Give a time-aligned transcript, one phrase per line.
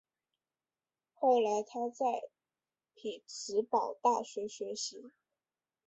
[1.13, 2.23] 后来他在
[2.95, 5.11] 匹兹堡大学学习。